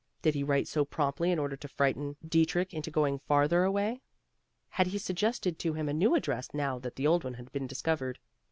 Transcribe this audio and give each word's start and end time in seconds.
Did 0.23 0.33
he 0.33 0.41
write 0.41 0.67
so 0.67 0.83
promptly 0.83 1.29
in 1.31 1.37
order 1.37 1.55
to 1.55 1.67
frighten 1.67 2.15
Dietrich 2.27 2.73
into 2.73 2.89
going 2.89 3.19
farther 3.19 3.63
away? 3.63 4.01
Had 4.69 4.87
he 4.87 4.97
suggested 4.97 5.59
to 5.59 5.73
him 5.73 5.87
a 5.87 5.93
new 5.93 6.15
address 6.15 6.55
now 6.55 6.79
that 6.79 6.95
the 6.95 7.05
old 7.05 7.23
one 7.23 7.35
had 7.35 7.51
been 7.51 7.67
discovered? 7.67 8.17